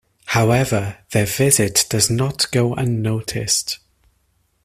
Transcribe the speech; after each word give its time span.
However, 0.25 0.97
their 1.11 1.27
visit 1.27 1.85
does 1.91 2.09
not 2.09 2.49
go 2.49 2.73
unnoticed. 2.73 3.77